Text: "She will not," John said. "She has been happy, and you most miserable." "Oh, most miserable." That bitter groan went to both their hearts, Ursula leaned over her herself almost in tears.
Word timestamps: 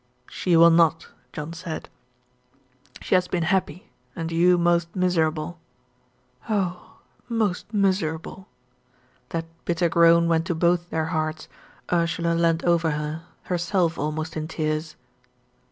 "She 0.31 0.57
will 0.57 0.71
not," 0.71 1.09
John 1.31 1.53
said. 1.53 1.87
"She 3.01 3.13
has 3.13 3.27
been 3.27 3.43
happy, 3.43 3.91
and 4.15 4.31
you 4.31 4.57
most 4.57 4.95
miserable." 4.95 5.59
"Oh, 6.49 6.97
most 7.29 7.71
miserable." 7.71 8.47
That 9.29 9.45
bitter 9.63 9.89
groan 9.89 10.27
went 10.27 10.47
to 10.47 10.55
both 10.55 10.89
their 10.89 11.05
hearts, 11.13 11.47
Ursula 11.93 12.33
leaned 12.33 12.65
over 12.65 12.89
her 12.89 13.21
herself 13.43 13.99
almost 13.99 14.35
in 14.35 14.47
tears. 14.47 14.95